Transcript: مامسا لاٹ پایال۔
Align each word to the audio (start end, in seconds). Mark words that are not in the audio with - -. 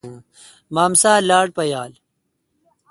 مامسا 0.75 1.13
لاٹ 1.27 1.47
پایال۔ 1.57 1.91